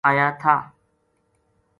آیا 0.09 0.27
تھا 0.41 0.55